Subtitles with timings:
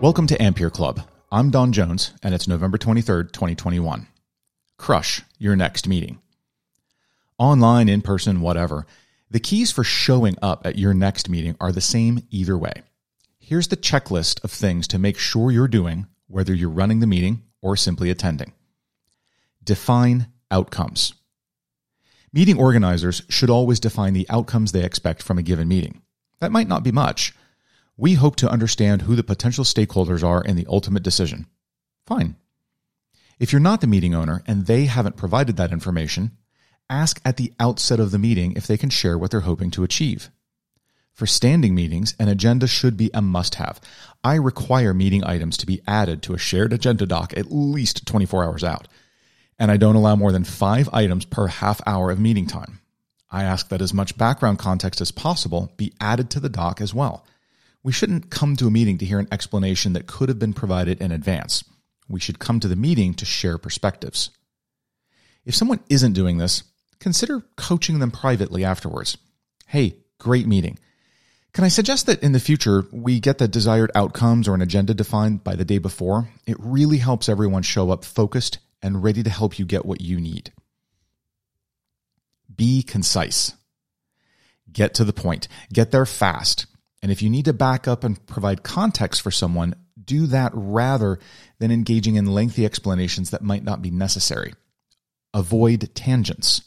[0.00, 1.02] Welcome to Ampere Club.
[1.30, 4.06] I'm Don Jones, and it's November 23rd, 2021.
[4.78, 6.20] Crush your next meeting.
[7.36, 8.86] Online, in person, whatever.
[9.30, 12.84] The keys for showing up at your next meeting are the same either way.
[13.38, 17.42] Here's the checklist of things to make sure you're doing, whether you're running the meeting
[17.60, 18.54] or simply attending.
[19.62, 21.12] Define outcomes.
[22.32, 26.02] Meeting organizers should always define the outcomes they expect from a given meeting.
[26.40, 27.34] That might not be much
[28.00, 31.46] we hope to understand who the potential stakeholders are in the ultimate decision.
[32.06, 32.34] Fine.
[33.38, 36.38] If you're not the meeting owner and they haven't provided that information,
[36.88, 39.84] ask at the outset of the meeting if they can share what they're hoping to
[39.84, 40.30] achieve.
[41.12, 43.82] For standing meetings, an agenda should be a must have.
[44.24, 48.44] I require meeting items to be added to a shared agenda doc at least 24
[48.44, 48.88] hours out,
[49.60, 52.80] and I don't allow more than five items per half hour of meeting time.
[53.30, 56.94] I ask that as much background context as possible be added to the doc as
[56.94, 57.24] well.
[57.82, 61.00] We shouldn't come to a meeting to hear an explanation that could have been provided
[61.00, 61.62] in advance.
[62.08, 64.30] We should come to the meeting to share perspectives.
[65.44, 66.64] If someone isn't doing this,
[66.98, 69.16] consider coaching them privately afterwards.
[69.66, 70.78] Hey, great meeting.
[71.52, 74.94] Can I suggest that in the future we get the desired outcomes or an agenda
[74.94, 76.28] defined by the day before?
[76.46, 80.20] It really helps everyone show up focused and ready to help you get what you
[80.20, 80.52] need.
[82.54, 83.52] Be concise.
[84.72, 85.48] Get to the point.
[85.72, 86.66] Get there fast.
[87.02, 91.18] And if you need to back up and provide context for someone, do that rather
[91.58, 94.52] than engaging in lengthy explanations that might not be necessary.
[95.32, 96.62] Avoid tangents.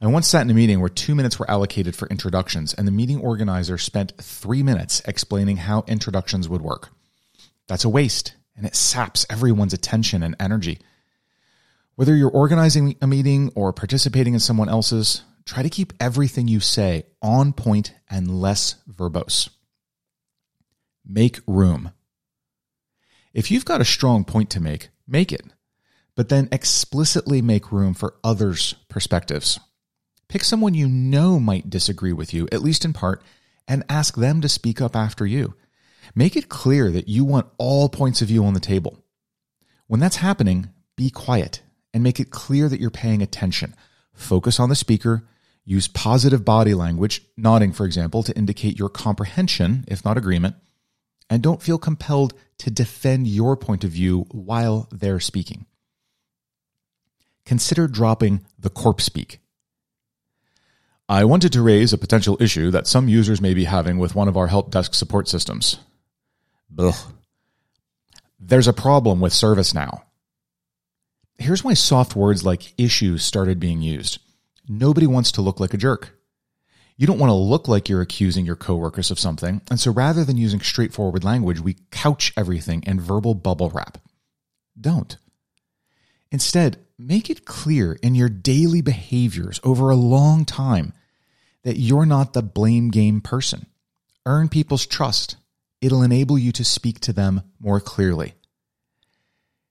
[0.00, 2.92] I once sat in a meeting where two minutes were allocated for introductions, and the
[2.92, 6.90] meeting organizer spent three minutes explaining how introductions would work.
[7.68, 10.80] That's a waste, and it saps everyone's attention and energy.
[11.96, 16.58] Whether you're organizing a meeting or participating in someone else's, try to keep everything you
[16.58, 19.48] say on point and less verbose.
[21.06, 21.92] Make room.
[23.32, 25.42] If you've got a strong point to make, make it,
[26.16, 29.60] but then explicitly make room for others' perspectives.
[30.28, 33.22] Pick someone you know might disagree with you, at least in part,
[33.68, 35.54] and ask them to speak up after you.
[36.12, 39.04] Make it clear that you want all points of view on the table.
[39.86, 41.62] When that's happening, be quiet
[41.94, 43.74] and make it clear that you're paying attention.
[44.12, 45.24] Focus on the speaker
[45.66, 50.56] Use positive body language, nodding, for example, to indicate your comprehension, if not agreement.
[51.30, 55.64] And don't feel compelled to defend your point of view while they're speaking.
[57.46, 59.40] Consider dropping the corpse speak.
[61.08, 64.28] I wanted to raise a potential issue that some users may be having with one
[64.28, 65.78] of our help desk support systems.
[66.78, 66.94] Ugh.
[68.38, 70.02] There's a problem with ServiceNow.
[71.38, 74.18] Here's why soft words like issues started being used.
[74.68, 76.10] Nobody wants to look like a jerk.
[76.96, 79.60] You don't want to look like you're accusing your coworkers of something.
[79.68, 83.98] And so rather than using straightforward language, we couch everything in verbal bubble wrap.
[84.80, 85.16] Don't.
[86.30, 90.92] Instead, make it clear in your daily behaviors over a long time
[91.64, 93.66] that you're not the blame game person.
[94.24, 95.36] Earn people's trust.
[95.80, 98.34] It'll enable you to speak to them more clearly.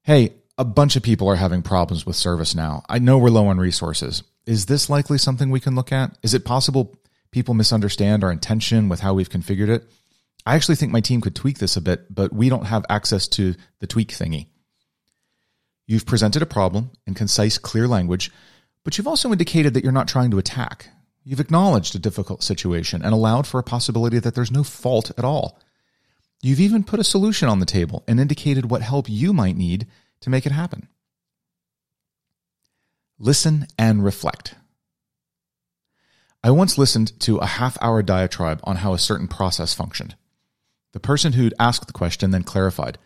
[0.04, 2.84] Hey, a bunch of people are having problems with ServiceNow.
[2.88, 4.24] I know we're low on resources.
[4.46, 6.18] Is this likely something we can look at?
[6.22, 6.96] Is it possible
[7.32, 9.90] people misunderstand our intention with how we've configured it?
[10.46, 13.28] I actually think my team could tweak this a bit, but we don't have access
[13.30, 14.48] to the tweak thingy.
[15.88, 18.32] You've presented a problem in concise, clear language,
[18.84, 20.90] but you've also indicated that you're not trying to attack.
[21.24, 25.26] You've acknowledged a difficult situation and allowed for a possibility that there's no fault at
[25.26, 25.60] all.
[26.42, 29.88] You've even put a solution on the table and indicated what help you might need
[30.24, 30.88] to make it happen.
[33.20, 34.56] Listen and reflect.
[36.44, 40.16] I once listened to a half hour diatribe on how a certain process functioned.
[40.94, 42.98] The person who'd asked the question then clarified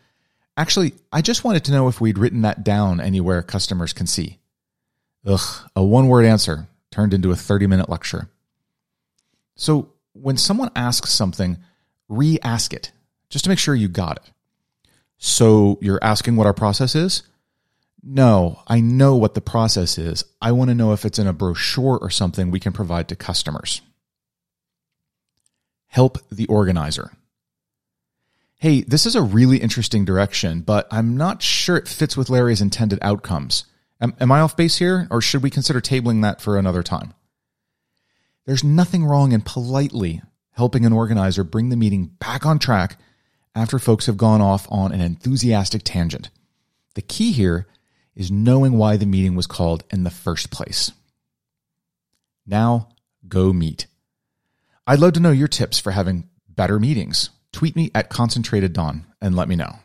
[0.55, 4.39] Actually, I just wanted to know if we'd written that down anywhere customers can see.
[5.23, 8.29] Ugh, a one word answer turned into a 30 minute lecture.
[9.55, 11.57] So when someone asks something,
[12.09, 12.91] re ask it
[13.29, 14.31] just to make sure you got it.
[15.17, 17.23] So you're asking what our process is?
[18.03, 20.23] No, I know what the process is.
[20.41, 23.15] I want to know if it's in a brochure or something we can provide to
[23.15, 23.81] customers.
[25.87, 27.11] Help the organizer.
[28.59, 32.61] Hey, this is a really interesting direction, but I'm not sure it fits with Larry's
[32.61, 33.65] intended outcomes.
[33.99, 37.13] Am, am, I off base here, or should we consider tabling that for another time?
[38.45, 40.21] There's nothing wrong in politely
[40.51, 42.97] helping an organizer bring the meeting back on track
[43.57, 46.29] after folks have gone off on an enthusiastic tangent.
[46.93, 47.65] The key here
[48.15, 50.91] is knowing why the meeting was called in the first place.
[52.45, 52.89] Now,
[53.27, 53.87] go meet.
[54.85, 57.31] I'd love to know your tips for having better meetings.
[57.51, 59.79] Tweet me at Concentrated Don and let me know.